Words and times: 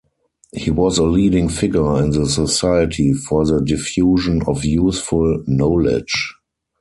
He 0.51 0.71
was 0.71 0.97
a 0.97 1.03
leading 1.03 1.47
figure 1.47 2.01
in 2.03 2.09
the 2.09 2.25
Society 2.27 3.13
for 3.13 3.45
the 3.45 3.61
Diffusion 3.61 4.41
of 4.47 4.65
Useful 4.65 5.43
Knowledge. 5.45 6.33